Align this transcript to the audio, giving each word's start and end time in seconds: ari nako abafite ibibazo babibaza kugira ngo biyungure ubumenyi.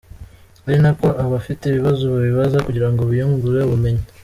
ari 0.67 0.77
nako 0.83 1.07
abafite 1.23 1.63
ibibazo 1.67 2.03
babibaza 2.13 2.57
kugira 2.65 2.87
ngo 2.91 3.01
biyungure 3.09 3.59
ubumenyi. 3.63 4.03